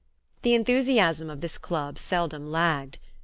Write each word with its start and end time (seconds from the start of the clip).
The 0.41 0.55
enthusiasm 0.55 1.29
of 1.29 1.41
this 1.41 1.59
club 1.59 1.99
seldom 1.99 2.49
lagged. 2.49 2.97